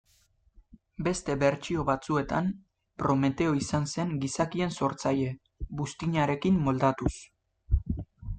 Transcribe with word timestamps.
Beste 1.07 1.33
bertsio 1.43 1.83
batzuetan, 1.89 2.49
Prometeo 3.03 3.53
izan 3.59 3.85
zen 3.93 4.15
gizakien 4.25 4.75
sortzaile, 4.79 5.29
buztinarekin 5.83 6.59
moldatuz. 6.71 7.13